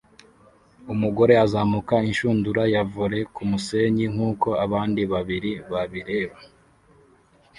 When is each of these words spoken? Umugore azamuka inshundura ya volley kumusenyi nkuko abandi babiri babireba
Umugore 0.93 1.33
azamuka 1.45 1.95
inshundura 2.09 2.61
ya 2.73 2.83
volley 2.93 3.25
kumusenyi 3.35 4.05
nkuko 4.13 4.47
abandi 4.65 5.01
babiri 5.11 5.51
babireba 5.71 6.37